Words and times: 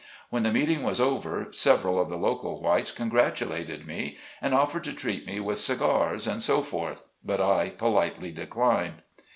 When 0.31 0.41
the 0.41 0.51
meeting 0.51 0.81
was 0.81 0.99
over 0.99 1.49
several 1.51 2.01
of 2.01 2.09
the 2.09 2.17
local 2.17 2.59
whites 2.59 2.89
congratulated 2.89 3.85
me, 3.85 4.17
and 4.41 4.51
offered 4.55 4.83
to 4.85 4.93
treat 4.93 5.27
me 5.27 5.39
with 5.39 5.59
cigars, 5.59 6.25
and 6.25 6.41
so 6.41 6.63
forth, 6.63 7.03
but 7.23 7.39
I 7.39 7.69
politely 7.69 8.31
declined. 8.31 9.03